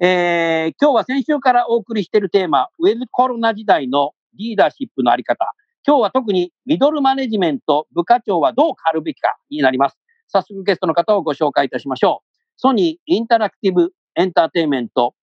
[0.00, 5.52] えー、今日は先週からお送りしているテーマ、ウェズコロナ時代のリーダーシップのあり方。
[5.86, 9.98] 今日は特にミドルマネジメント、部課長はどう変わるべきかになります。
[10.28, 12.28] 早速ゲストの方をご紹介いたしましょう。
[12.56, 15.14] ソニーインタラクティブエンターテインメント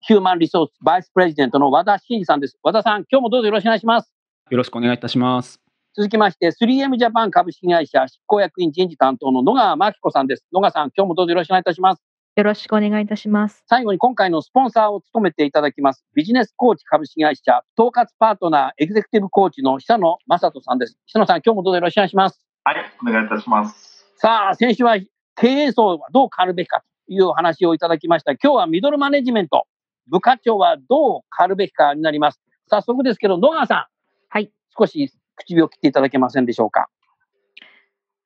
[0.00, 2.58] ヒューマンリソースバイスプレジデントの和田真二さんです。
[2.62, 4.12] 和田さん、今日もどうぞよろしくお願いします。
[4.50, 5.60] よろしくお願いいたします。
[5.96, 10.44] 続きまして、3M ジャパン株式会社執行役員人事担当の野川真紀子さんです。
[10.52, 12.02] 野川さん、今日もどうぞよろしくお願いいたします。
[12.36, 13.62] よろしくお願いいたします。
[13.68, 20.98] 最後に今回のスポンサーを務めていただきます、ビジネスコーチ株式会社、統括パートナー、エグゼクティブコーチの久野正人さんです。
[21.06, 22.44] 久野さん、今日もどうぞよろしくお願いします。
[22.64, 24.04] はい、お願いいたします。
[24.16, 24.96] さあ、先週は
[25.36, 28.32] 経営層はどう変わるべきかというお話をいただきました。
[28.32, 29.68] 今日はミドルマネジメント、
[30.08, 32.40] 部課長はどう変わるべきかになります。
[32.68, 33.86] 早速ですけど、野川さん。
[34.28, 34.50] はい。
[34.76, 36.88] 少し口火を切っていただけませんでしょうか。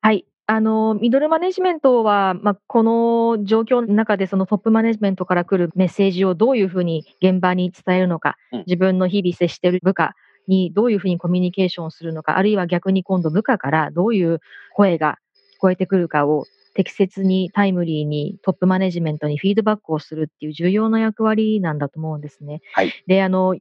[0.01, 0.25] はい。
[0.51, 10.15] あの、ミドルマネジメントは、まあ、この状況の中でそのトップマネジメントから来るメッセージをどういうふうに現場に伝えるのか、うん、自分の日々接している部下
[10.47, 14.39] にどういうふうにコミュニケーションするのか、あるいは逆に今度部下からどういう
[14.73, 15.19] 声が
[15.55, 22.61] 聞こえてくるかを適切にタイムリーにトップマネジメントにフィードバックをするっていう重要な役割なんだと思うんですね。
[22.73, 23.55] はい、で、あの、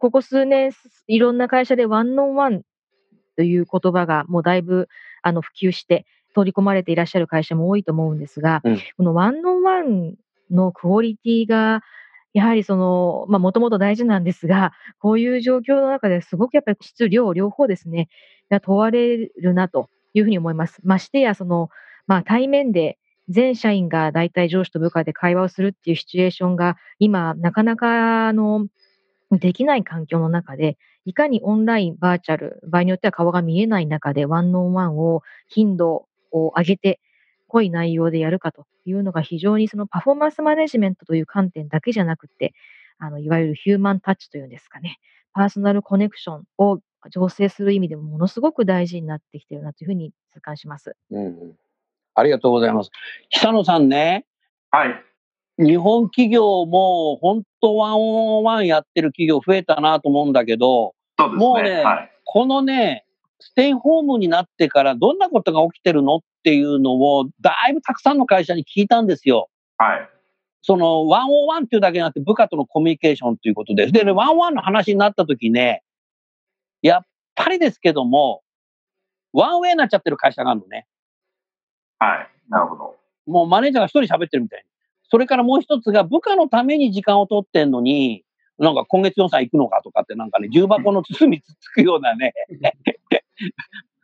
[0.00, 0.72] ここ数年、
[1.06, 2.62] いろんな会社でワンオンワン
[3.36, 4.88] という言葉がもうだいぶ
[5.22, 10.14] あの普及して、取り込まれていらっしゃる会社も多いと思うんですが、うん、このワンオンワン
[10.50, 11.82] のクオリティが、
[12.32, 18.08] やはりその、まあ、もともと大事なんですが、こういう状況の中ですごくやっぱり質量両方ですね、
[18.50, 20.80] が問われるなというふうに思います。
[20.82, 21.68] ましてや、その、
[22.06, 22.98] まあ、対面で
[23.28, 28.66] 全社員が大体上司と部下で会話をするっていうシチュエーションが今、なかなか、あの、
[29.30, 37.00] できない環境の中で、いかにオンライン、バーチャル、場合によっては顔が見えない中でワンオンワンを頻度を上げて、
[37.48, 42.54] 濃い内容でやるかというのが非常にそのパフォーマンスマネジメントという観点だけじゃなくて、
[42.98, 44.98] あのいわゆるヒューマンタッチというんですかね、
[45.32, 50.96] パーソナルコネクションを醸成する意味でもものすごく大事になってきているなというふうに痛感します。
[51.10, 51.52] うん、
[52.14, 52.90] ありがとうございます。
[53.28, 54.24] 久野さんね。
[54.70, 55.04] はい。
[55.58, 63.01] 日本企業も本当ワンオンワンやってる企業増えたなと思うんだけど、ね、もうね、はい、このね、
[63.42, 69.48] ステイホームになってからどんなことが起きてるのっていうのを、だいぶたくさんの会社に聞いたんですよ。
[69.78, 70.08] はい。
[70.62, 73.92] その、ワンオワンっていうだけじゃなくて、部下とのコミュニケーションということです。
[73.92, 75.82] でね、ワンワンの話になった時ね、
[76.82, 77.02] やっ
[77.34, 78.42] ぱりですけども、
[79.32, 80.86] ワンウェイになっちゃってる会社があるのね。
[81.98, 82.30] はい。
[82.48, 82.96] なるほど。
[83.26, 84.64] もうマネージャーが一人喋ってるみたいに。
[85.10, 88.24] それからもう一つが部下のために時間を取ってんのに、
[88.62, 92.32] なんか今月予算行くのかとかってなんかね、重箱の包みつつくようなね、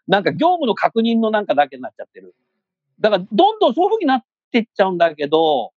[0.09, 2.35] なんか業務の確認のなんかだけになっちゃってる。
[2.99, 5.73] だからどんどんそういうふうになっていっちゃうんだけど、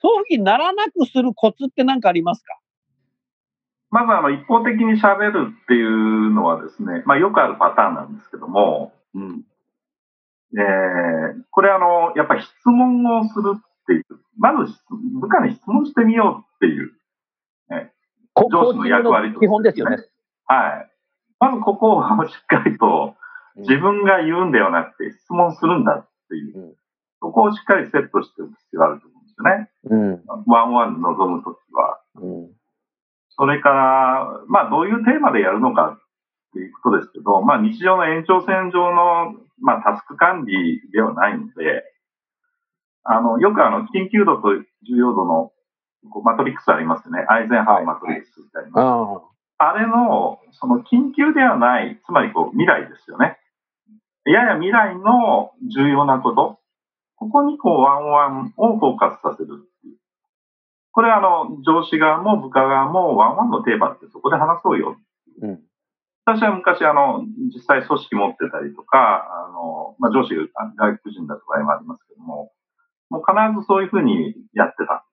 [0.00, 2.58] そういうふうにならなくするコツって何かありますか？
[3.90, 9.44] まずあの一方的に喋るっていうのはですね、まあよくあるパターンなんですけども、うん、
[10.52, 14.04] えー、これあの、やっぱり質問をするっていう、
[14.36, 14.74] まず
[15.18, 16.92] 部下に質問してみようっていう、
[17.70, 17.92] ね、
[18.46, 19.96] 上司の役割と、ね、基本ですよね。
[20.46, 20.90] はい。
[21.40, 23.14] まずここをしっかりと
[23.56, 26.76] 自分が言うんではなくて質問するんだっていう、
[27.20, 29.70] そこをしっかりセットしておく必要があると思うんですよね。
[29.84, 32.00] うん、ワンワン望むときは。
[32.16, 32.50] うん、
[33.30, 41.84] それから、まあどういうテーマでやるのかっていうことですけど、まあ日常の延長線上の、まあタスク管理ではないので、
[43.04, 44.54] あの、よくあの、緊急度と
[44.86, 45.52] 重要度の
[46.24, 47.24] マトリックスありますね。
[47.28, 48.84] アイゼンハワーマトリックスってあります。
[48.84, 53.38] はい、あれの、その緊急ではない、つまりこう未来ですよね。
[54.24, 56.58] やや未来の重要なこと、
[57.16, 59.96] ここにこうワンワンをフォーカスさせるっていう。
[60.92, 64.96] これはあの、上司側も部下側もワンワンのテーマってそこで話そうよ。
[65.42, 65.60] うん、
[66.28, 70.44] 私は昔、あの、実際組織持ってたりとか、あの、まあ、上司が
[70.76, 72.52] 外国人だとかもありますけども、
[73.08, 75.07] もう必ずそういうふうにやってた。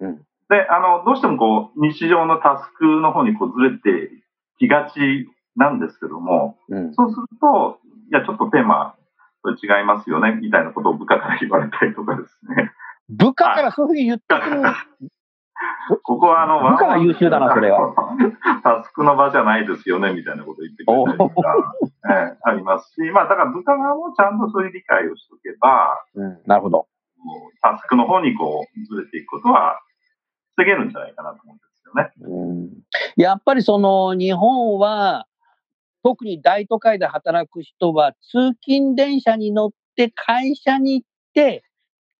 [0.00, 0.16] うん。
[0.48, 4.10] で、あの、どうしてもこう、日常のタスクの方にこうずれて
[4.58, 7.78] きがちなんですけども、うん、そうすると、
[8.10, 8.94] いや、ちょっとテーマ、
[9.44, 12.70] 違いますよね、みたいなことを部下から言われたりとかですね。
[13.08, 14.62] 部下からそういうふうに言ってくる
[16.04, 17.94] ここはあの、部下が優秀だな、それは。
[18.62, 21.74] タスクの場じゃないですよね、みたいなこと言ってくれたりとか、
[22.12, 26.86] えー、ありますし、まあ、だから部下側もちゃんとそういう理解をしておけば、うん、なるほど。
[27.62, 29.80] タスクの方にこう、ずれていくことは
[30.58, 32.10] 防げるんじゃないかなと思うんですよね。
[32.20, 35.26] うん、やっぱりその、日本は、
[36.02, 41.62] 特に大都会で働く人は、通勤電車に乗って会社に行って、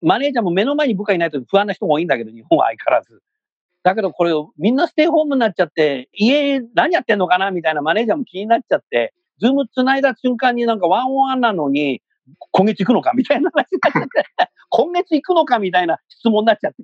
[0.01, 3.21] マネージャーも目の前に部下いないと不安な人も多いんだけど、日本は相変わらず。
[3.83, 12.03] だけどこれをみんなステイホームになっちゃって、家何やってんのかなみたいなマネージャーも気になっちゃって、ズーム繋いだ瞬間になんかワンオンワンなのに、
[12.53, 14.09] 今月行くのかみたいな話になっちゃっ
[14.47, 16.83] て、今月行くのかみたいな質問になっちゃって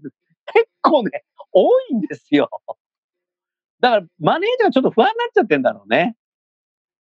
[0.53, 1.25] 結構ね、
[1.55, 2.51] 多いんですよ。
[3.81, 6.17] だからマネージャーちょっと不安になっちゃってんだろうね。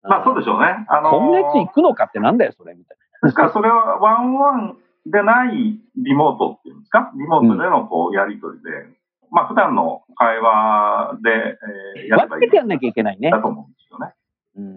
[0.03, 0.85] まあそうでしょうね。
[0.89, 3.27] あのー、今月行くのかってなんだよ、それみたいな。
[3.27, 7.11] ですからそれはワンワンでないリモートっていうんですか？
[7.15, 8.95] リモートでのこうやりとりで、うん、
[9.31, 11.57] まあ普段の会話で、
[11.97, 12.41] えー、やればいい。
[12.41, 13.31] 分けてやんなきゃいけないね。
[13.31, 14.13] だと思うんですよね。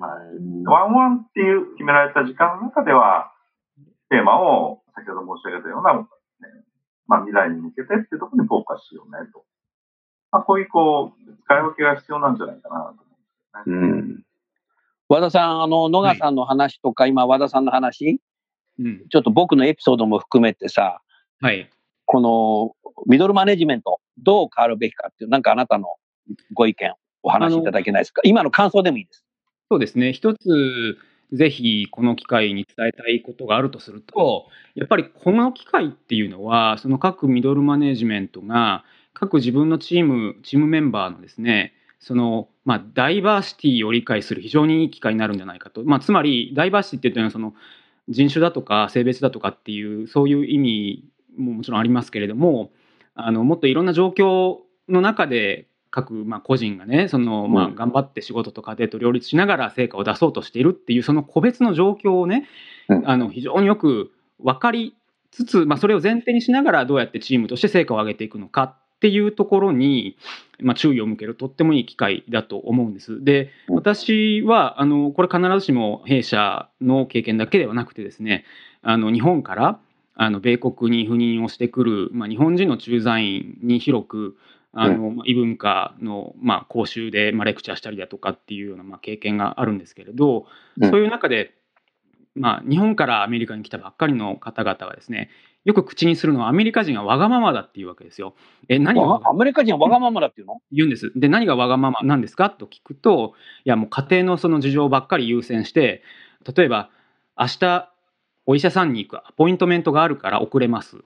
[0.00, 3.32] はい、ワンワンっていう決められた時間の中では、
[4.08, 6.06] テーマを先ほど申し上げたような、ね、
[7.06, 9.44] まあ未来に向けてっていうところにフォーカスしようねと。
[10.32, 13.06] まあこういうこう、使い分けが必要なんじゃないかなと思うんで
[13.64, 13.88] すよね。
[13.88, 14.22] うん
[15.08, 18.20] 和田さん、あの、野川さんの話とか、はい、今、和田さんの話、
[18.80, 21.00] うん、ちょっと僕のエピソードも含めてさ、
[21.40, 21.70] はい。
[22.06, 25.94] この、ミドルマネジメント、どう変わるべきかっていう、なんかあなたの
[26.54, 28.20] ご意見、お話しいただけないですか？
[28.24, 29.24] 今の感想でもいいです。
[29.70, 30.12] そうですね。
[30.12, 30.98] 一つ、
[31.32, 38.84] ぜひこの機会に伝えたいことがあるとすると、やっぱりこの機会っていうのは、その各ミドルマネジメントが、
[39.18, 45.82] 各自分のチーム、チームメンバーのですね、その、まあ、ダイバーシティを理解する非常にいい機会になるんじゃないかと。
[45.84, 47.54] まあ、つまり、ダイバーシティっていうのは、その、
[48.10, 51.04] 人種だとか性別だとかっていう、そういう意味
[51.38, 52.72] ももちろんありますけれども、
[53.14, 54.58] あの、もっといろんな状況
[54.88, 62.46] の中で、各、まあ、個人がねその、まあ、頑張って仕事と家庭と両立しながら成果を出そうとしているっていうその個別の状況をね、
[63.06, 64.94] あの非常によく分かり
[65.30, 70.16] つつ、まあ、それを前提にしながらどうやってチームとして成果を上げていくのかっていうところに、
[70.60, 73.22] まあ、注意を向けるとってもいい機会だと思うんです。
[73.22, 78.44] で私はあのこれ必ずしも弊社の経験だけではなくてですね
[78.82, 79.78] あの日本から
[80.14, 84.36] あの米国に赴任をしてくる、まあ、日本人の駐在員に広く
[84.72, 90.46] あの、うん、異文化の、まあ、講習で、まあ、レクチャーしたりだとかっていうような、まあ、経験があるんですけれど、
[90.82, 91.54] そういう中で、
[92.34, 95.30] まあ、日本からアメリカに来たばっかりの方々はですね
[95.66, 98.34] よく口にするのはアメリカ人がわがままだっていうわけですよ。
[98.68, 100.62] え、何がアメリカ人はわがままだっていうの？
[100.70, 101.12] 言うんです。
[101.16, 102.50] で、何がわがままなんですか？
[102.50, 103.34] と聞くと、
[103.64, 106.02] いやもう家庭のその事情ばっかり優先して、
[106.56, 106.88] 例えば、
[107.38, 107.90] 明日
[108.46, 110.98] お医者さんに行くアポイントメントがあるから遅れます。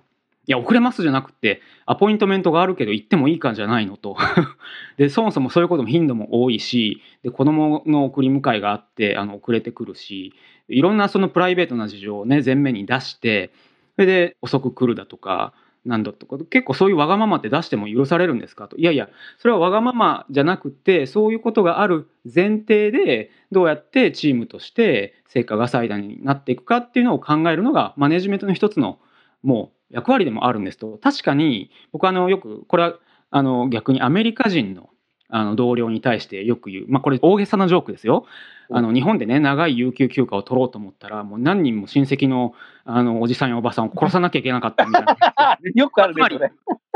[0.46, 4.16] いや、遅れますじゃなくて、アポイントメントがあるけど行ってもいいかじゃないのと。
[4.98, 10.34] で、そもそもそういうことも頻度も多いし、で、子供の送り迎えがあって、あの、遅れてくるし、
[10.68, 13.52] いろんなそのプライベートな事情をね、前面に出して、
[14.00, 15.52] それで遅く来るだとか、
[15.84, 18.78] なんだとか、結構そういうわがままって出しても許されるんですかと。
[18.78, 29.00] いやいや、それはわがままじゃなくて、そういうことがある前提で、どうやってチームとして成果が最大になっていくかっていうのを考えるのが、マネジメントの一つの
[29.42, 30.98] もう役割でもあるんですと。
[31.02, 32.94] 確かに、僕あの、よく、これは
[33.30, 34.89] あの逆にアメリカ人の
[35.30, 38.26] あの同僚に対してよく言う、まあ、これ大げさなジョークですよ。
[38.72, 45.58] あの日本でね長い有給休暇を取ろうと思ったらもう何人も親戚のあのおじさんやおばさんを殺さなきゃいけなかったみたいな。
[45.74, 46.52] よくあるねそれ。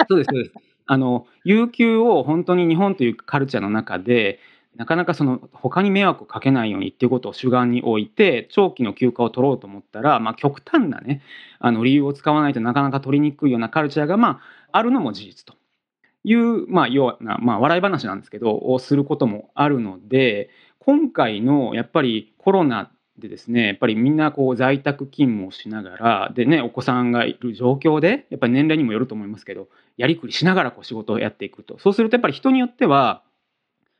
[0.08, 0.52] そうですそうです。
[0.86, 4.38] あの有給を本当に日本というカルチャーの中で
[4.76, 11.22] なかなかその他に迷惑をかけないようにっていうことを主眼に置いて長期の休暇を取ろうと思ったら、まあ、極端なね
[11.60, 14.40] あの理由を使わないとなかなか取りにくいようなカルチャーが、ま
[14.72, 15.54] あ、あるのも事実と。
[16.24, 31.78] いう、まあ、要な、まあ、笑い話なんですけど、をすることもあるので、今回のやっぱりコロナでですね、やっぱりみんなこう在宅勤務をしながら、でね、お子さんがいる状況で、やっぱり年齢にもよると思いますけど、やりくりしながらこう仕事をやっていくと。
[31.78, 33.22] そうするとやっぱり人によっては、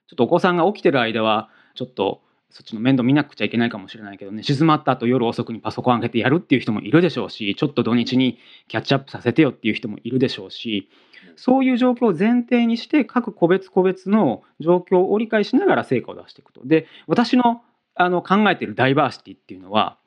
[0.09, 2.23] ちょっとお子さんが起きてる間は、ちょっと
[2.55, 8.39] そっちの面倒見なくちゃいけないかもしれないけどね、静まった後夜遅くにパソコン開けてやるっていう人もいるでしょうし、ちょっと土日に
[8.69, 10.89] キャッチアップさせてよっていう人もいるでしょうし、
[11.37, 16.61] そういう状況を前提にして各個別個別の状況を理解しながら成果を出していくと。
[16.65, 17.63] で私の
[17.97, 19.99] あの考えているダイバーシティっていうのは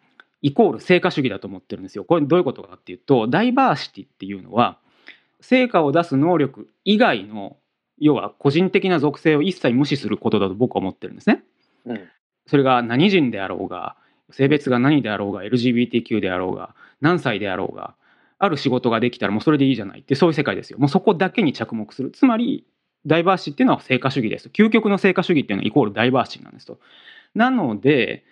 [0.41, 2.03] イコール成果主義だと思ってるんですよ。
[2.03, 4.77] これどういうことかっていうとダイバーシティっていうのは
[5.39, 7.57] 成果を出す能力以外の
[7.97, 11.43] 要は個人的な属性を一切無視することだと僕は思ってるんですね。
[11.85, 12.01] うん、
[12.45, 13.95] それが何人であろうが
[14.31, 17.95] 性別が何であろうが LGBTQ であろうが何歳であろうが
[18.39, 20.79] ある仕事ができたらもうそれでいいじゃないってそういう世界ですよ。
[20.79, 22.11] もうそこだけに着目する。
[22.11, 22.65] つまり
[23.05, 24.49] ダイバーシティっていうのは成果主義です。
[24.49, 26.79] 究極の成果主義っていうのはイコールダイバーシティなんですと。
[27.33, 28.23] なので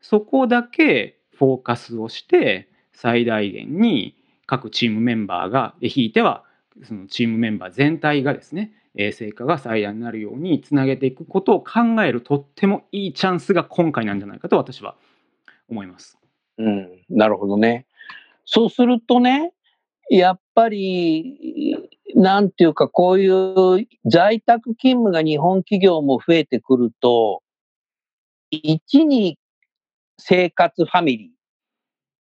[0.00, 4.16] そこだけフォーカスをして最大限に
[4.46, 6.44] 各チームメンバーがひいては
[6.82, 8.72] そのチームメンバー全体がですね
[9.12, 14.94] 成果が最大になるようにつなげていくことを考えるとってもいいチャンスが今回なんじゃないかと私は
[15.68, 16.18] 思います。
[16.58, 17.86] うん、なるほどね。
[18.44, 19.53] そうするとね、
[20.10, 21.76] やっぱり、
[22.14, 27.42] なんていうか、こういう在宅勤務が日本企業も増えてくると、
[28.52, 29.38] 1に
[30.18, 31.32] 生活ファミリ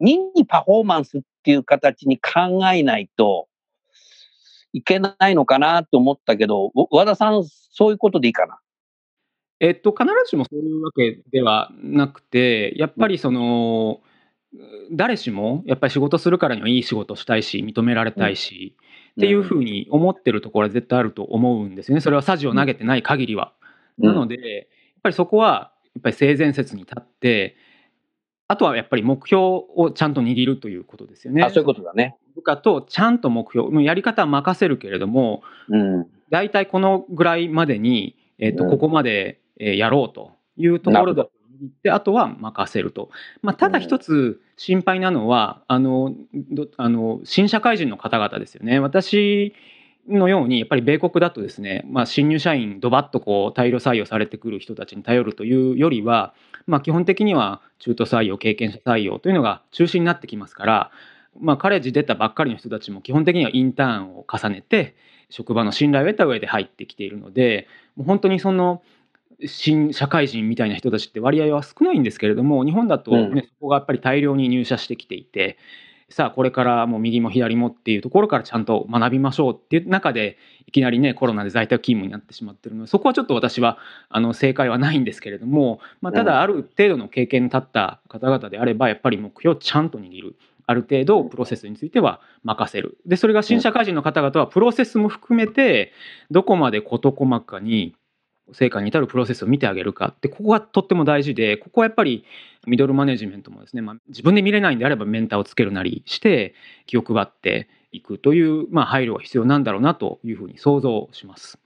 [0.01, 3.47] ー、2にパフォーマンスっていう形に考えないと
[4.73, 8.59] いけないのかなと思ったけど、和田さん、そういうことでいいかな？
[9.59, 14.01] えっと、必ずしもそういうわけではなくて、やっぱりその、
[14.91, 18.75] 誰しもやっぱり仕事するからにはいい仕事したいし認められたいし、
[19.11, 22.01] っていうふうに思ってるところは絶対あると思うんですよね。
[22.01, 23.53] それはさじを投げてない限りは。
[23.97, 24.65] なのでやっ
[25.03, 27.55] ぱりそこはやっぱり性善説に立って
[28.47, 31.43] あとはやっぱり目標をちゃんと握るということですよね。
[31.43, 32.17] あそういうことだね。
[32.35, 41.27] 部下とちゃんと目標やり方は任せるけれども、うん、大体このぐらいまでに、えーと、ここまでやろうというところだ
[41.83, 43.09] であとは任せると、
[43.41, 46.13] まあ、ただ一つ心配なのは、あの
[46.77, 48.79] あの新社会人の方々ですよね。
[48.79, 49.53] 私
[50.07, 56.33] のようにやっぱり米国だとですね、まあ、新入社員ドバッとこう大量採用されてくる人たちに頼るというよりは、
[56.65, 60.91] まあ、基本的には中途採用経験者採用というのが中心になってきますから、
[61.39, 64.95] まあ、カレッジ出たばっかりの人たちも基本的にはインターンを重ねて
[65.29, 68.81] 職場の信頼を得た上で入ってきているのでもう本当にその
[69.45, 75.57] 新社会人みたいな人たちって割合は少ないんですけれども日本だとね、うん、そこがやっぱり大量に入社してきていて
[76.09, 83.77] さあこれからもう右も左もっていうところからちゃんと学びましょうっていう中でいきなりねコロナで在宅勤務になってしまってるのでそこはちょっと私は
[84.09, 90.35] あの正解はないんですけれども、まあ、ただある程度の経験の立った方々であればやっぱり目標をちゃんと握る。
[90.67, 92.97] ある程度プロセスについては任せる。
[93.05, 95.91] で、それが新社会人の方々はプロセスも含めて
[96.29, 97.93] どこまで事細かに
[98.53, 102.25] 成果に至るプロセスを見てあげるかってここがとっても大事でここはやっぱり
[102.67, 106.53] ミドルマネジメントもですね、まあ、自分で見れないんであればメンターをつけるなりして
[106.85, 111.59] 気を配っていくという、まあ、配慮が必要なんだろうなというふうに想像します。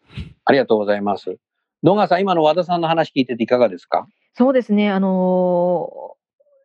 [0.45, 1.37] ありがとうございます。
[1.83, 4.07] 野川さん、今の和田さんの話聞いてていかがですか？
[4.33, 6.17] そうですね、あの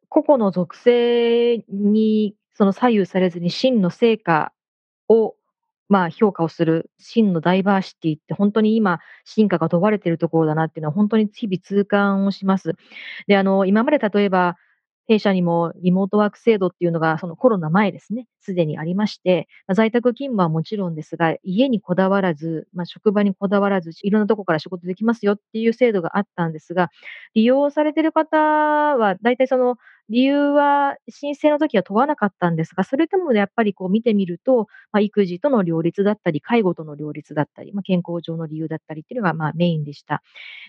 [0.08, 4.52] 個々の属性にその左右されずに真の成果
[5.08, 5.34] を
[5.90, 12.74] まあ、評価をする真のダイバーシティって本当に今、進化が問われているところだなっていうのは本当に日々痛感をします。
[13.26, 14.56] で、あの、今まで例えば、
[15.10, 26.90] 弊社にもリモートワーク制度っていうのがそのコロナ前ですね、すでにありまして、まあ、在宅勤務はもちろんですが、家にこだわらず、まあ、職場にこだわらず、いろんなとこから仕事できますよっていう制度があったんですが、
[27.34, 29.78] 利用されてる方は、大体その
[30.10, 40.22] 理由は申請の時は問わなかったんですが、それともやっぱりこう見てみると、まあ、育児との両立だったり、介護との両立だったり、まあ、健康上の理由だったりっていうのがまあメインでした。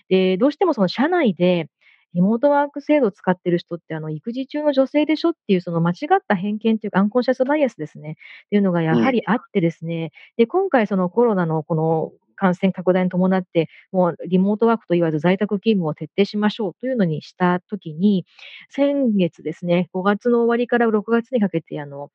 [0.08, 1.68] で、どうしてもその社内で、
[2.14, 8.12] リモートワーク制度を使ってる人って、あの、育児中の女性でしょっていう、その間違った偏見というか、アンコンシャスバイアスですね。
[8.46, 10.12] っていうのがやはりあってですね。
[10.36, 18.26] で、今回そのコロナのこの感染拡大に伴って、もうリモートワークと言わず在宅勤務を徹底しましょうというのにしたときに、
[18.68, 22.10] 先月ですね、5月の終わりから6月にかけて、あの、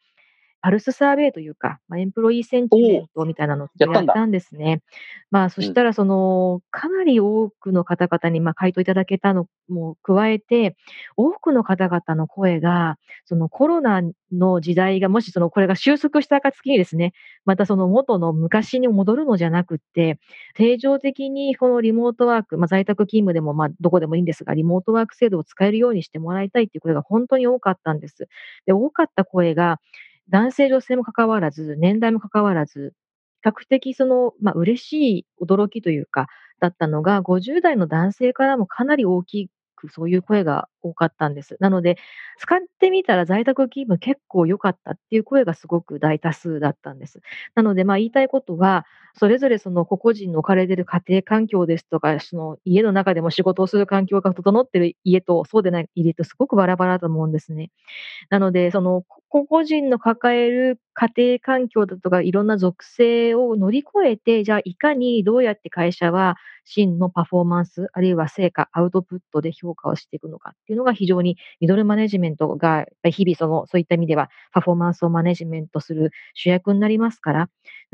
[0.61, 4.81] パルスサーベイというか、まあ、エンプロイーセンチメントみたいなのをやったんですね。
[5.29, 10.75] まあ、そしたら、その、かなり多くの方々に、まあ、回答いただけたのも加えて、
[11.15, 17.13] 多くの方々の声が、そのコロナの時代が、もしその、これが収束した暁にですね、
[17.45, 20.19] またその元の昔に戻るのじゃなくって、
[20.55, 28.27] 定常的にこのリモートワーク、まあ、在宅勤務でも、まあ、どこでもいいんですが、リモートワーク制度を使えるようにしてもらいたいっていう声が本当に多かったんです。
[28.65, 29.79] で、多かった声が、
[30.29, 32.93] 男性、女性も関わらず、年代も関わらず、
[33.43, 36.27] 比較的その、まあ、嬉しい驚きというか、
[36.59, 41.57] だったのが、50代の男性からもかなり大きくそういう声が多かったんです。
[41.59, 41.97] なので、
[42.37, 47.21] 使ってみたら在宅勤務結構良かったっていう声がすごく大多数だったんです。
[47.55, 48.85] なので、まあ言いたいことは、
[49.19, 57.71] それぞれその個々人の置かれている家庭環境ですとか、その家の中でも仕事をする環境が整っている家とそうでない家とすごくバラバラだと思うんですね。
[58.29, 77.49] なので、その個々人の抱える家庭環境だとかいろんな属性を乗り越えて、じゃあいかにどうやって会社は真のパフォーマンス、あるいは成果、アウトプットで評価をしていくのかていうのが非常にミドルマネジメントが日々そのそういった意味ではパフォーマンスをマネジメントする主役になりますから、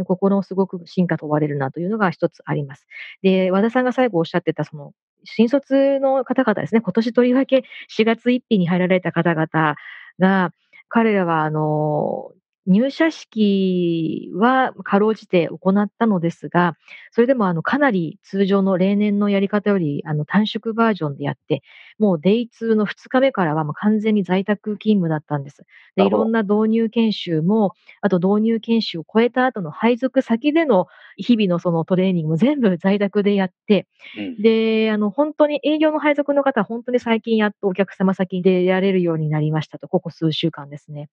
[0.06, 2.88] ここのすごく進化問われるなというのが一つあります。
[3.22, 9.76] で、和田さんが最後おっしゃってたその新卒の方々ですね、今年とりわけ4月1日に入られた方々
[10.20, 10.52] が、
[10.90, 12.32] 彼らは、あの、
[12.66, 16.78] 入社式はかろうじて行ったのですが、
[17.12, 21.62] それでもあのかなり通常の例年のやり方よりあの短縮バージョンでやって、
[22.00, 25.64] もうデイ2の2日目からはもう完全に在宅勤務だったんです。
[25.96, 41.10] で、いろんな導入研修も、あと導入研修を超えた後の配属先での日々のそのトレーニングも全部在宅でやって、うん、で、あの本当に営業の配属の方は本当に最近やっとお客様先でやれるようになりましたと、ここ数週間ですね。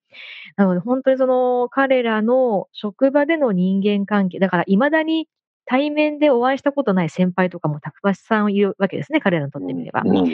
[0.57, 5.29] なので本当にその彼らの職場での人間関係、だから未だに
[5.67, 10.03] 対面でお会いしたことない先輩とかもたくさんいるわけですね、彼らにとってみれば。
[10.05, 10.29] うん、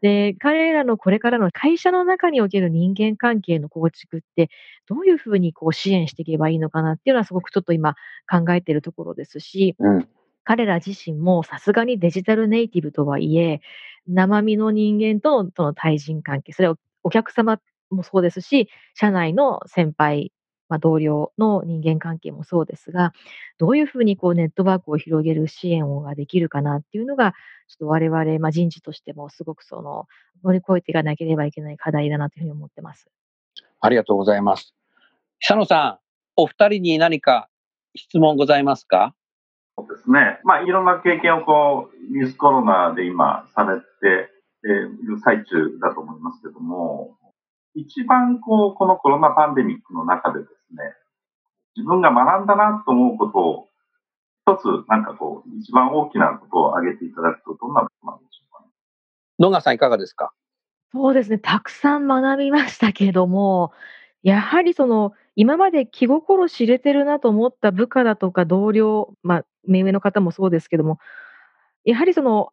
[0.00, 4.50] で、彼らのこれからの会社の中における人間関係の構築って、
[4.86, 7.94] どういうふうにこう支援していけばいいのかなっていうのはすごくちょっと今
[8.28, 10.08] 考えているところですし、うん、
[10.44, 13.60] 彼ら自身もさすがにデジタルネイティブとはいえ、
[14.08, 17.60] 生身の人間とのとの対人関係、それはお客様
[17.90, 20.32] もそうですし、社内の先輩
[20.70, 23.12] まあ、同僚の人間関係もそうですが、
[23.58, 27.32] どういうふうにこうネットワークを広げる支援ができるかなっていうのが、
[27.68, 30.06] ちょっと我々、まあ、人事としてもすごくその
[30.42, 33.10] 乗り越えていかなければいけない課題だなというふうに思ってます。
[33.80, 34.74] ありがとうございます。
[35.40, 35.98] 久野さん、
[36.36, 37.48] お二人に何か
[37.96, 39.14] 質問ございますか？
[39.76, 40.38] そうですね。
[40.44, 43.84] まあ、いろんな経験をこう、ウィズコロナで今されて
[44.64, 47.16] いる最中だと思いますけども、
[47.74, 50.82] 一番こう、このコロナパンデミックの中でですね、
[51.76, 53.68] 自分が学んだなと思うことを、
[54.46, 58.68] 一つなんかこう、一番大きなことを挙げていただくと、どんなことなんでしょうか、ね、
[59.38, 60.32] 野川さんいかがですか？
[60.92, 63.72] そうですね、たくさん学びましたけども、
[64.22, 70.98] やはりその、今まで気心知れてるなと思った部下だとか同僚、まあ、目上の方もそうですけども、
[71.84, 72.52] やはりその、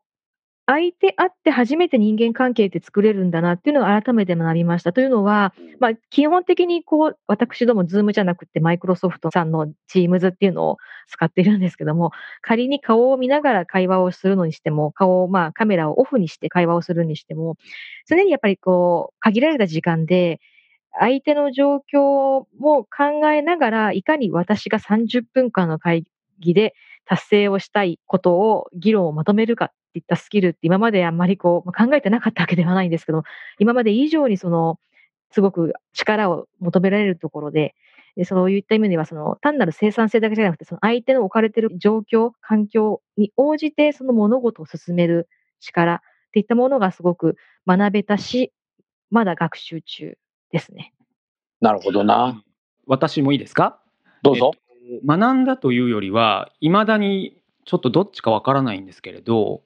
[0.70, 4.92] 相手あって初めて人間関係って作れるんだなっていうのを改めて学びました。
[4.92, 10.78] というのは、まあ、基本的にこう、私どもズームじゃなくてマイクロソフトさんのチームズっていうのを
[11.08, 17.56] 使っているんですけども、仮に顔を見ながら会話をするのにしても、顔を、まあ、カメラをオフにして会話をするにしても、
[18.06, 20.42] 常にやっぱりこう、限られた時間で、
[21.00, 26.04] 相手の状況も考えながら、いかに私が30分間の会
[26.40, 26.74] 議で
[27.06, 33.24] 達成をしたいことを、議論をまとめるかていったスキルって今まであんまりこう考えてなかったわけではないんですけど、
[33.60, 34.80] 今まで以上にその、
[35.32, 37.76] すごく力を求められるところで、
[38.16, 45.28] でそういった意味では、その単なる生産性だけじゃなくて、その相手の置かれている状況、環境に応じてその物事を進める
[45.60, 46.00] 力っ
[46.32, 48.52] ていったものがすごく学べたし、
[49.12, 50.18] まだ学習中
[50.52, 50.94] ですね。
[51.62, 52.44] なるほどな。
[52.86, 53.80] 私もいいですか？
[54.22, 54.52] どうぞ。
[55.06, 59.62] 学んだというよりは、いまだにちょっとどっちかわからないんですけれど、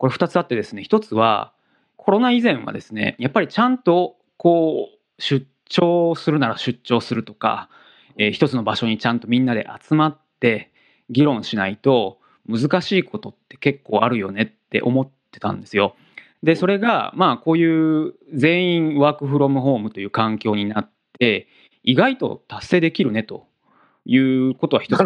[0.00, 1.52] これ2つあってですね、1つは、
[1.98, 7.68] コロナ以前はですね、やっぱりちゃんとこう、出張するなら出張するとか、
[8.16, 10.72] えー、一つの場所にちゃんとみんなで集まって
[11.10, 15.94] 議論しないと難しいことって結構あるよねって思ってたんですよ。
[16.42, 21.46] で、それが、まあこういう全員ワークフロムホームという環境になって、
[21.82, 23.46] 意外と達成できるねと
[24.06, 25.04] いうことは一つ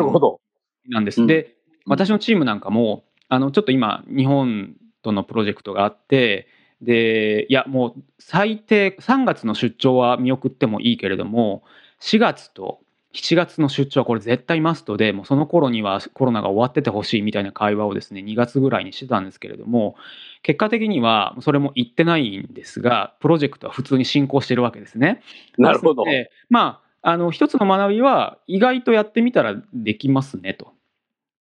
[0.88, 1.26] なんです。
[1.26, 6.48] で、私のチームなんかも、あの、ちょっと今、日本とのプロジェクトがあって、
[6.82, 11.62] で、いや、もう最低3月の出張は見送ってもいいけれども、
[12.00, 12.80] 4月と
[13.14, 19.94] 7月の出張はこれ絶対マストで、もうその頃にはコロナが終わっててほしいみたいな会話をですね、2月ぐらいにしてたんですけれども、
[20.42, 25.22] 結果的にはそれも言ってないんですが、プロジェクトは普通に進行してるわけですね。
[25.58, 26.04] なるほど。
[26.50, 30.72] まあ、あの、一つの学びは、意外とやってみたらできますねと。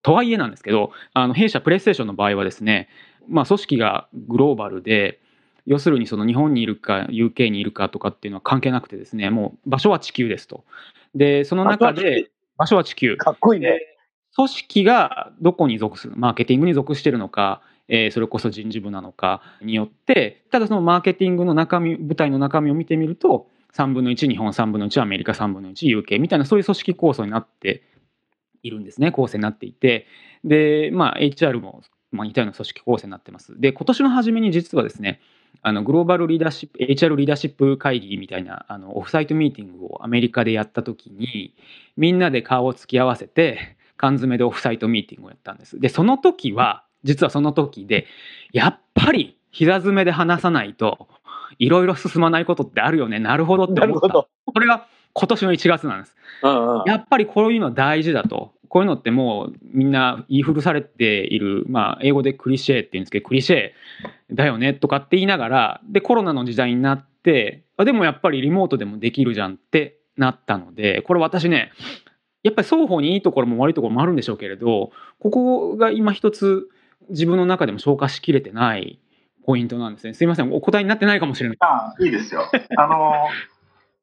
[0.04, 2.90] とはいえなんですけど、あの、弊社プレイステーションの場合はですね、
[3.28, 5.20] まあ、組織がグローバルで、
[5.66, 10.64] 要するにその日本にいるか UK にいるかとかっていうのは関係なくてですね、もう場所は地球ですと。
[11.16, 13.18] で、その中で、場所は地球。
[13.18, 13.80] かっこいいね。
[14.36, 27.84] 組織がどこに属する、マーケティングに属してるのか、えー、それこそ人事部なのかによってただそのマーケティングの中身舞台の中身を見てみると3分の1日本3分の1アメリカ3分の 1UK みたいなそういう組織構想になって
[28.62, 30.08] いるんですね構成になっていて
[30.44, 31.82] でまあ HR も、
[32.14, 33.60] まあ、似たような組織構成になってます。
[33.60, 35.20] で今年の初めに実はですね
[35.62, 41.56] あのグローバルリーダーシップ HR リーダーシップ会議みたいなあのオフサイトミーティングをアメリカでやった時に
[41.98, 45.80] みんなで顔を突き合わせて缶詰でオフサイトミーティングをやったんです。
[45.80, 48.06] でその時は実はその時で
[48.52, 51.08] やっぱり膝詰めで話さないと
[51.60, 53.20] いろいろ進まないことってあるよね。
[53.20, 54.10] なるほどって思った。
[54.10, 63.72] これが今年の1月なんです、うんうん、やっぱりこういうの大事だとこういうのってもうみんな言い古されている、まあ、英語でクリシェって言うんですけどクリシェ
[64.32, 71.72] だよねとかって言いながらでコロナの時代になってあでもやっぱりリモートでもできるじゃんってなったのでこれ私ね
[72.42, 76.68] やっぱり双方にいいところも悪いところもあるんでしょうけれどここが今一つ
[77.10, 79.00] 自分の中でも消化しきれてない
[79.46, 80.16] ポイントなんですね。
[80.16, 81.58] すみません、お答えになってないかもしれない。
[81.60, 82.50] あいいですよ。
[82.78, 83.28] あの、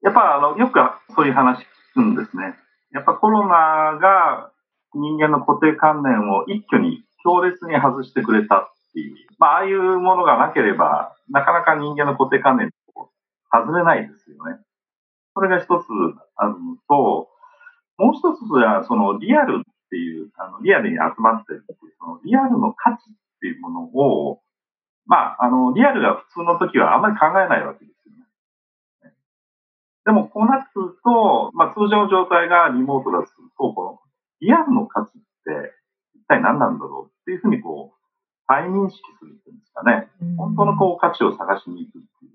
[0.02, 0.78] やっぱあの、よく
[1.16, 2.54] そういう話聞くんですね。
[2.92, 4.50] やっぱコロナが
[4.94, 9.16] 人間の固定観念を一挙に強烈に外してくれたっていう。
[9.38, 13.10] まあ、ああいうものがなければ、なかなか人間の固定観念を
[13.52, 14.58] 外れないですよね。
[15.34, 15.70] それが一つ
[16.36, 17.28] あるのと、
[17.98, 24.40] もう一つは、そのリアルっていう、あのリアルに集まってるっていう、そのリアルの価値っていうものを、
[25.06, 29.12] まあ、あの、リアルが普通の時はあんまり考えないわけですよね。
[30.04, 34.09] でも、こうなってくると、まあ、通常の状態がリモートだとすると、この
[34.40, 35.72] リアルの価値って
[36.14, 38.00] 一体何なんだろうっていうふうにこう、
[38.46, 40.08] 再認識するっていうんですかね。
[40.36, 42.32] 本当のこう価値を探しに行くっていう。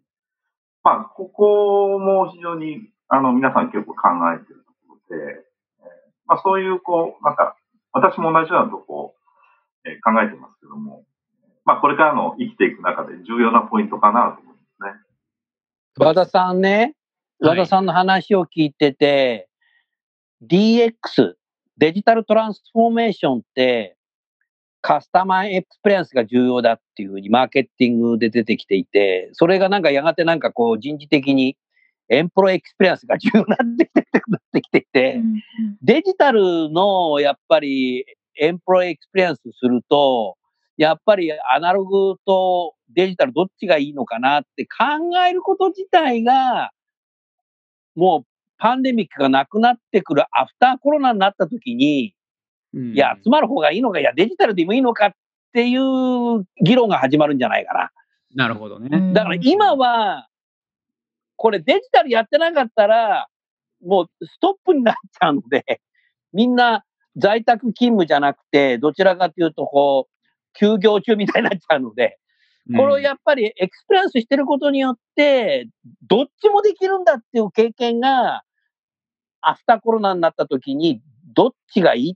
[0.83, 5.85] まあ、ここも非常に、あの、皆さん結構考えてるところで、えー、
[6.27, 7.57] まあ、そういうこう、なんか、
[7.91, 9.15] 私も同じようなとこ、
[9.83, 11.03] えー、考えてますけども、
[11.65, 15.01] まあ、これからの生きていく中で重要なポイントかなと思いますね。
[15.97, 16.95] 和田さんね、
[17.39, 19.49] 和田さんの話を聞いてて、
[20.41, 21.33] はい、DX、
[21.77, 23.97] デジタルトランスフォーメーションって、
[24.81, 31.57] カスタマーエクスペリエンスが重要だっていうふうにマーケティングで出てきていて、それがなんかやがてなんかこう人事的に
[32.07, 35.21] エンプロエクスペリエンスが重要になってきてなってきていて、
[35.81, 38.05] デジタルのやっぱり
[38.39, 40.37] エンプロエクスペリエンスすると、
[40.77, 46.71] やっぱりアナログとデジタルどっちがいいのかなって考えること自体が、
[47.95, 52.13] もうパンデミックがなくなってくるアフターコロナになった時に、
[52.73, 55.11] うん、いや、集まる方がいいのか、いや、デジタルでもいいのかっ
[55.53, 57.91] ていう議論が始まるんじゃないかな。
[58.35, 59.13] なるほどね。
[59.13, 60.27] だから今は、
[61.37, 63.27] これデジタルやってなかったら、
[63.81, 65.81] もうストップになっちゃうので、
[66.33, 66.83] みんな
[67.15, 72.17] 在宅勤務じゃなくて、どちらかというと、こう、休業中みたいになっちゃうので、
[72.75, 75.67] これをやっぱりエクスペリエンスしてることによって、
[76.07, 78.41] どっちもできるんだっていう経験が、
[79.49, 81.01] アフターコロナになった時に、
[81.35, 82.15] どっちがいいっ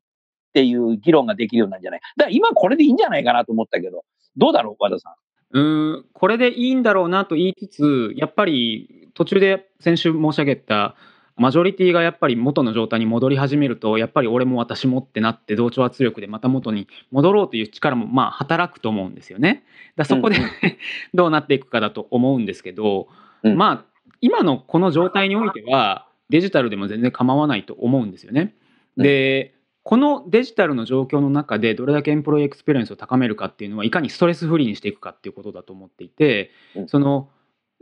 [0.53, 2.01] ていう議論ができるようなんじゃない？
[2.17, 4.03] だから今これでいいんじゃないかなと思ったけど、
[4.37, 5.13] どうだろう、和田さん？
[5.51, 5.59] う
[5.99, 10.95] んこれでいいんだろうなと言いつつ、やっぱり途中で先週申し上げた、
[11.37, 19.63] マジョリティがやっぱり元の状態に戻り始めるとやっぱり俺も私もってなって同調圧力でまた元に戻ろうという力もまあ働くと思うんですよね。
[19.95, 20.43] だそこで、うん、
[21.15, 23.07] どうなっていくかだと思うんですけど、
[23.43, 23.85] うん、まあ
[24.19, 28.55] 今のこの状態においてはデジタルでも全然構わないと思うんですよね。
[28.97, 36.51] で、このデジタルの状況の中でどれだけエンプロイエクスペリエンスを高めるかっていうのはいかにストレスフリーにしていくかっていうことだと思っていて、
[36.87, 37.29] その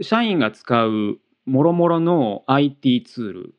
[0.02, 3.54] 社員が使うもろもろの IT ツール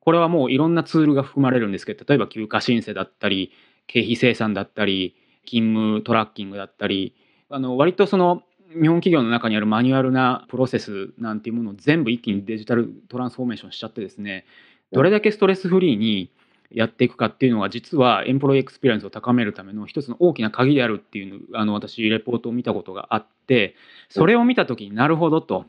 [0.00, 3.52] これはもういろんなツールが含まれるんですけど例えば休暇申請だったり
[3.86, 7.16] 経費精算だったり勤務トラッキングだったり
[7.50, 8.42] あの割とその
[8.80, 14.46] 日本企業の中にあるマニュアルなプロセスなんていうものを全部一気にデジタルトランスフォーメーションしちゃってですね
[14.92, 16.30] どれだけストレスフリーに
[16.70, 23.74] やっていくかっていうのが実はエンプロイエクスペリエンスを高めるための一つの大きな鍵であるっていうあの私レポートを見たことがあって
[24.08, 25.66] それを見た時になるほどと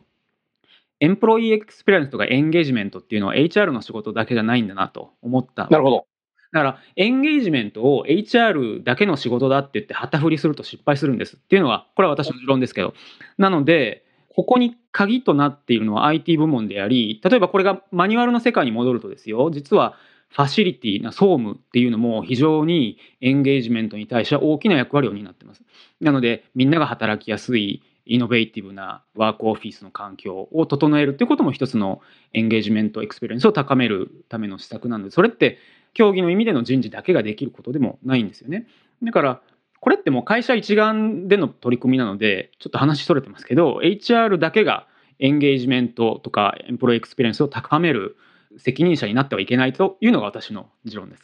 [1.00, 5.68] エンプロイエクスペリエンスとかエンゲージメントっていうのは HR の仕事だけじゃないんだなと思った。
[5.68, 6.06] なるほど。
[6.54, 12.94] だからエンゲージメントを HR だけの仕事だって言って旗振りすると失敗するんですっていうのはこれは私の持論ですけど
[13.40, 19.96] なのでここに鍵となっているのは IT 部門であり例えばこれがマニュアルの世界に戻るとですよ実は
[20.30, 25.62] ファシリティな総務っていうのも非常にエンゲージメントに対しては大きな役割を担ってます。
[26.02, 32.02] なのでみんなが働きやすいイノベーティブなワークオフィスの環境を整えるということも一つの
[32.34, 35.58] エンゲージメントエクスペリエンスを高めるための施策なのでそれって
[35.94, 38.68] 狭義の意味での人事だけができることでもないんですよね。
[39.04, 39.42] だから
[39.80, 44.88] これってもう会社一丸での取り組みなのでちょっと話それてますけど HR だけが
[45.20, 48.18] エンゲージメントとかエンプロイエクスペリエンスを高める
[48.58, 51.24] 責任者になってはいけないというのが私の持論です。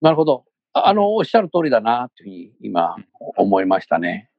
[0.00, 0.44] なるほど。
[0.72, 2.96] あの、おっしゃる通りだな、というふうに今
[3.36, 4.30] 思いましたね。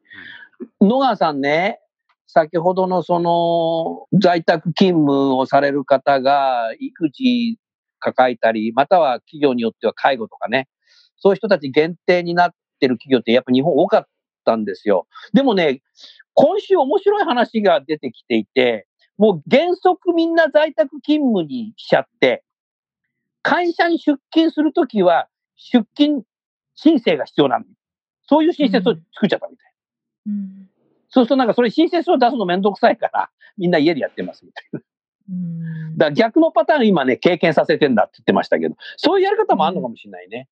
[0.79, 1.79] 野川さんね、
[2.27, 7.57] 先ほどのその在宅勤務をされる方が育児
[8.01, 10.67] 抱えたり、または企業によっては介護とかね、
[11.17, 14.05] そういう人たち限定になってる企業ってやっぱ日本多かっ
[14.43, 15.07] たんですよ。
[15.33, 15.81] でもね、
[16.33, 18.87] 今週面白い話が出てきていて、
[19.17, 22.43] もう原則みんな在宅勤務にしちゃって、
[23.43, 26.23] 会社に出勤するときは出勤
[26.75, 27.65] 申請が必要なん
[28.27, 29.73] そういう申請を作っちゃったみたい。
[30.27, 30.69] うん、
[31.09, 34.79] そうするとなんかそれ申請書を出すのめんどくさいから、みんな家でやってますみたいな。
[35.29, 35.60] うん、
[35.97, 40.47] だから逆のパターン今ね、経験させてんだって言ってましたけど、そういうやり方もあるのかもしれないね。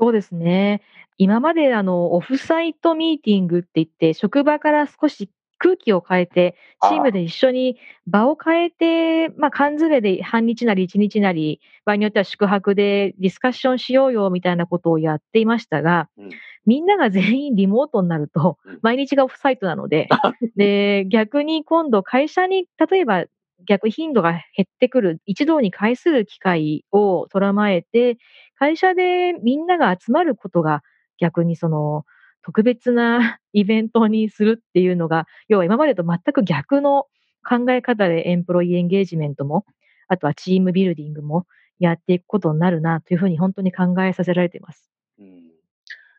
[0.00, 0.82] そうですね。
[1.16, 6.56] 今まであの、オフサイトミーティングって言って、職場から少し空気を変えて、
[6.88, 16.30] チームで一緒に場を変えて、まあ、缶詰で半日なり一日なり、場合によっては宿泊でディスカッションしようよみたいなことをやっていましたが、うん、
[16.64, 20.08] みんなが全員リモートになると、毎日がオフサイトなので、
[20.56, 23.24] で、逆に今度会社に、例えば
[23.66, 28.18] 逆頻度が減ってくる、一堂に会する機会をとらまえて、
[28.58, 30.82] 会社でみんなが集まることが
[31.18, 32.04] 逆にその、
[32.42, 37.06] 特別な イベントにするっていうのが、要は今までと全く逆の
[37.48, 39.64] 考え方でエンプロイエンゲージメントも、
[40.08, 41.46] あとはチームビルディングも
[41.78, 44.88] やっていくことになるなというふうに本当に考えさせられています。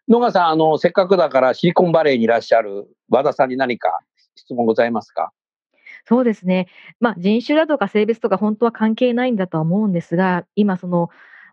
[0.07, 3.99] 野川さん、あの、せっかくだからシリコンバレーにいらっしゃる和田さんに何か
[4.35, 5.31] 質問ございますか？
[6.09, 6.67] そうですね。
[6.99, 11.09] まあ、人種だとか性別とか本当は関係ないんだとは思うんですが、今その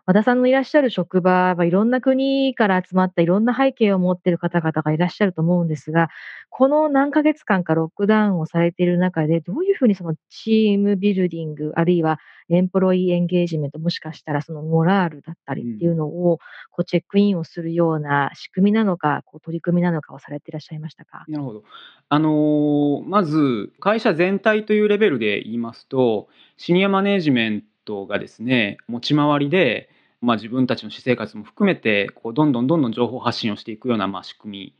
[0.07, 6.07] 和田さんのいらっしゃる職場はいろんな国から集まったいろんな背景を持っている方々がいらっしゃると思うんですが、
[6.49, 16.39] この何ヶ月間かロックダウンをされている中で、どういうふうにそのチームビルディング、あるいはエンプロイエンゲージメント、もしかしたらそのモラールだったりっていうのを
[16.71, 21.25] こうチェックインをするような仕組みなのか、こう取り組みなのかをされていらっしゃいましたか？
[21.27, 21.63] なるほど。
[22.07, 29.89] あのー、まず会社全体というレベルで言いますと、シニアマネジメントがですね、持ち回りで、
[30.21, 34.73] まあ、自分たちの私生活も含めてこうどんどんどんどん情報発信をしていくようなまあ仕組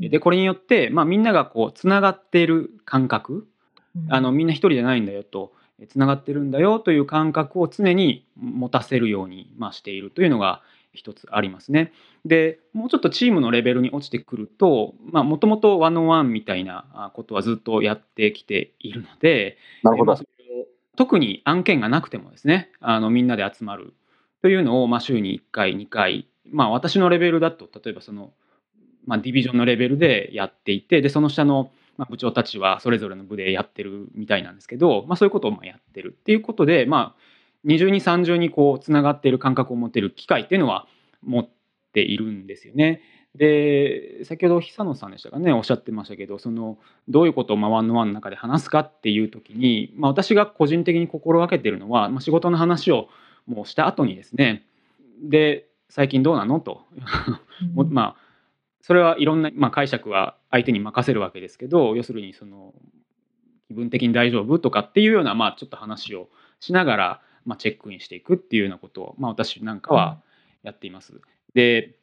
[0.00, 0.08] み。
[0.10, 3.48] でこれによって、まあ、みんながこうつながっている感覚、
[4.10, 5.52] あのみんな一人じゃないんだよと。
[5.88, 10.62] つながってるんだよという感覚を常に持たせるように、まあ、しているというのが
[10.94, 11.92] 一つありますね。
[12.24, 20.16] でもうちょっとチームのレベルに落ちてくるともともとワンオンワンみたいなことはずっとやってきているのでなるほど、
[20.96, 23.92] 特に案件がなくてもですねあのみんなで集まる
[24.46, 28.32] というのを、まあ、週に1回、2回、まあ、私のレベルだと、例えばその、
[29.04, 37.20] まあ、ディビジョンのレベルでやっていて、で、その下の、まあ、部長たちはそれぞれの部でやってるみたいなんですけど、まあ、そういうことをまあやってるっていうことで、まあ、
[37.64, 40.86] 二重に三重にこう、つながっている感覚を持てる機会っていうのは
[41.24, 41.48] 持っ
[41.92, 43.02] ているんですよね。
[43.34, 46.78] で先ほど久野さんでしたかねおっしゃってましたけどその
[47.08, 53.08] どういうことをワンのワンの中で話すかっていう時に、まあ、私が個人的に心がけてるのは、まあ、仕事の話を
[53.46, 54.64] もうした後にですね
[55.22, 56.60] で最近どうなの？
[56.60, 56.82] と。
[57.90, 58.26] まあ
[58.82, 62.72] それはいろんな、まあ、解釈は相手に任せるわけですけど要するにその
[63.66, 66.28] 気分的に大丈夫とかっていうような、まあ、ちょっと話を
[66.60, 70.20] しながら、まあ、チェックインしていくっていうようなことを、まあ、私なんかは
[70.62, 71.20] やっています。
[71.54, 71.96] で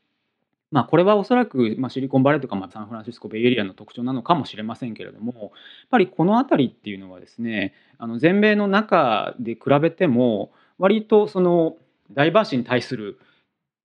[0.72, 5.52] まあ、これはおそらく、まあ、シリコンバレーとか、まあ、サンフランシスコベイエリアの特徴なのかもしれませんけれどもやっ
[5.92, 11.78] ぱりこの辺りっていうのはですねあの全米の中で比べても割とその
[12.12, 13.20] ダイバーシーに対する、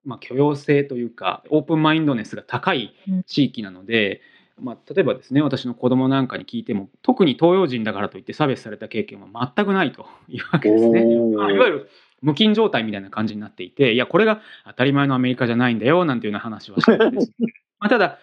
[0.05, 2.94] まあ、許容性というかオープンマインドネスが高い
[3.27, 4.20] 地域なので、
[4.59, 11.03] うん、まあ、例えばですね私の子供なんかに聞いても特に東洋人だからといって差別された経験は全くないと いうわけですね。
[11.03, 17.33] いわゆる無菌状態みたいな感じになっていていやこれが当たり前のアメリカじゃないんだよなんていうような話はしてるんです、
[17.79, 18.18] まあ、ただ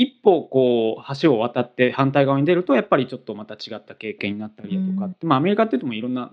[0.00, 6.30] 一歩こう橋を渡って反対側に出るとやっぱりちょっとまた違った経験になったりだとか、うん、まあ、アメリカっていうともいろんな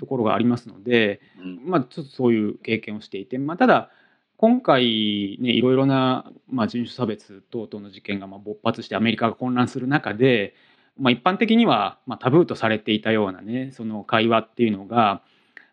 [0.00, 3.90] ところがありますので、うん、まあ、ちょっとそういう経験をしていて、まあ、ただ
[4.36, 10.54] 今回ねいろいろな、まあ、人種差別等々の事件がまあ勃発してアメリカが混乱する中で、
[10.98, 15.22] まあ、一般的にはまあタブーとされていたようなねその会話っていうのが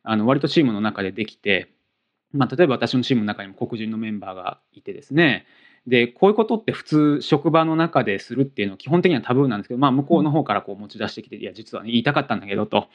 [0.04, 1.72] あの割とチームの中でできて、
[2.34, 5.48] まあ、例えば私のチームの中にも黒人のメンバーがいてですね
[5.88, 12.88] でこういうことって普通職場の中でするっていうのは基本的にはタブーなんですけど、まあ、向こうの方からこう持ち出してきて「いや実はね言いたかったんだけど」と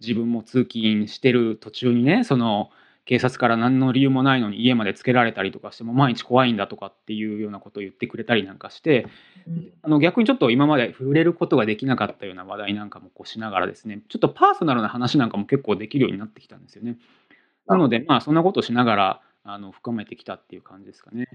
[0.00, 2.70] 自分も通勤してる途中にねその
[3.06, 9.06] 警察から何の理由もないのに家までつけられたりとかしても毎日怖いんだとかっていうようなことを言ってくれたりなんかして、
[9.46, 16.98] うん、あの逆にちょっと今まで触れることができなかったような話題なんかもこうしながらですねちょっとパーソナルな話なんかも結構できるようになってきたんですよね。
[17.66, 21.26] なのでまあそんなことしながらあの深めてきたっていう感じですかね。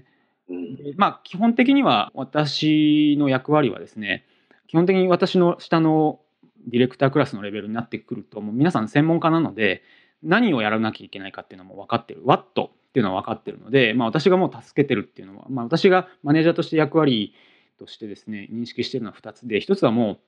[0.96, 4.24] まあ基本的には私の役割はですね
[4.66, 6.20] 基本的に私の下の
[6.66, 9.82] ディレクタークラスのレベルになってくるともう皆さん専門家なので
[10.22, 17.34] 何をやらなきゃいけないかっていうのも分かってる What っていうのは分かってるので、まあ、私がもう助けてるっていうのは、まあ、私がマネージャーとして役割
[17.78, 20.18] としてですね認識してるのは2つで1つはもう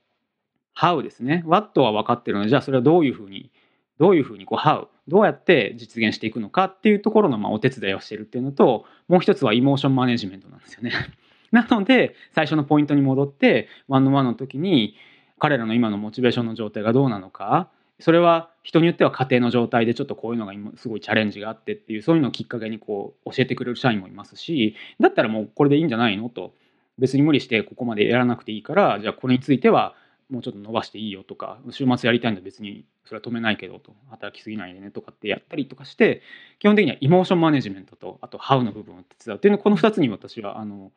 [0.79, 1.42] How ですね。
[1.46, 3.50] What は分かってるのでじゃあそれはどういうふうに
[3.98, 10.92] どういうふうにこう How どうやって実現していくのかっていうところのまあお手伝いをしてるっていうのともう一つはイモーションマネジメントなんですよね。
[11.52, 14.96] なので最初のポイントに戻ってワンのワンの時に
[15.38, 17.68] 彼らの今のモチベーションの状態がどうなのか
[18.00, 26.52] それは人によっては家庭の状態でちょっとこういうのが今すごいチャレンジがあってっていうそういうのをきっかけにこう教えてくれる社員もいますしだったらもうこれでいいんじゃないのと
[26.98, 29.94] 別に無理してここまでやらなくていいからじゃあこれについては
[30.30, 36.22] もうちょっと伸ばしていいよとか週末やりたいんだ別にそれは止めないけどと働きすぎないでねとかってやったりとかして
[36.58, 40.90] 基本的にはイモーションマネジメントとあとハウの部分を手伝うっていうのこの2つに私はあの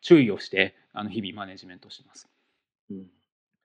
[0.00, 2.28] 注意をしてあの日々マネジメントしてます。
[2.90, 3.06] うん、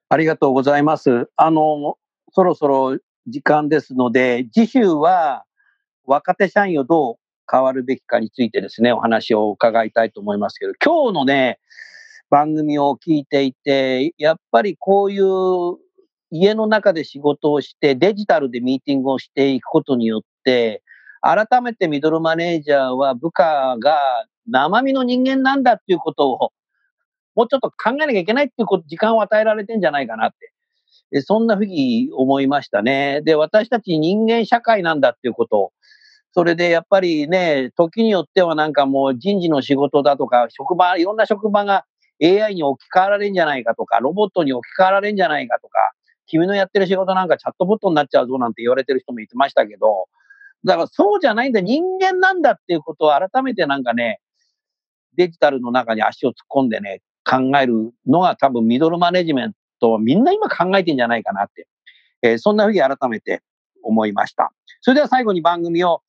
[0.08, 1.28] ありがとうございます。
[1.36, 1.98] あの
[2.32, 5.44] そろそろ時間ですので、次週は
[6.04, 7.16] 若手社員をどう
[7.50, 11.60] 変わるべきかについてですね、お話を伺いたいと思いますけど、今日のね、
[12.32, 15.76] 番組を聞いていて、やっぱりこういう
[16.30, 20.82] 家の中で仕事をしてデジタルでミーティングをしていくことによって、
[21.20, 23.98] 改めてミドルマネージャーは部下が
[24.48, 26.52] 生身の人間なんだっていうことを
[27.34, 30.30] もうちょっと考えなきゃいけないっていうこと時間を与えられてんじゃないかなっ
[31.10, 33.20] てそんなふうに思いましたね。
[33.22, 35.72] で、私たち人間社会なんだっていうことを、
[36.32, 41.84] それでやっぱりね、時によってはなんかもう人事の仕事だとか、職場、いろんな職場が
[42.22, 45.92] AI に置き換わられるんじゃないかとか、ロボットに置き換わられるんじゃないかとか、
[46.26, 50.06] 君のやってる仕事なんかチャットボットになっちゃうぞなんて言われてる人もいてましたけど、
[50.64, 54.20] だからそうじゃないんだ、人間なんだっていうことを改めてなんかね、
[55.16, 61.66] デジタルの中に足を突っ込んでね、考えるのが多分ミドルマネジメントをみんな今考えてんじゃないかなって、
[62.22, 63.42] えー、そんなふうに改めて
[63.82, 64.52] 思いました。
[64.80, 66.02] それでは最後に番組を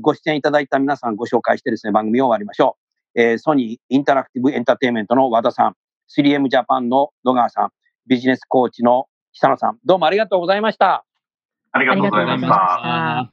[0.00, 2.81] ご出演いただいた皆さんご紹介してですね、番組を終わりましょう。
[3.14, 5.74] えー、ソニーインタラクティブエンターテインメントの和田さん、
[6.16, 7.70] 3M ジャパンの野川さん、
[8.06, 11.04] ビジネスコーチの久野さん、どうもありがとうございました。
[11.72, 13.32] ありがとうございました。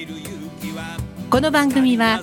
[1.31, 2.19] この番組は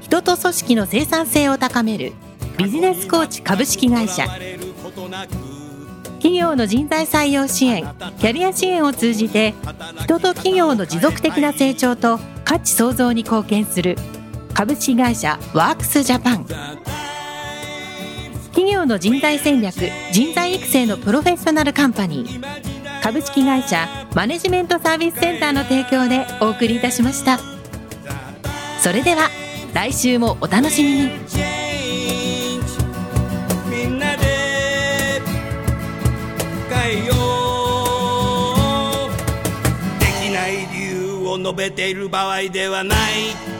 [0.00, 2.12] 人と組織の生産性を高める
[2.58, 4.26] ビジネスコーチ株式会社。
[6.14, 7.84] 企業の人材採用支援
[8.18, 9.54] キャリア支援を通じて
[10.00, 13.96] 人と企業の持続的な成長と価値創造に貢献する
[14.54, 16.44] 株式会社ワークスジャパン。
[18.46, 19.76] 企業の人材戦略
[20.10, 23.02] 人材育成のプロフェッショナルカンパニー。
[23.04, 27.51] 株式会社マネジメントサービスセンターの提供でお送りいたしました。
[28.82, 29.30] それでは
[29.72, 31.08] 来週もお楽しみに。
[31.08, 31.14] で
[40.20, 43.51] きない理由を述べている場合ではない。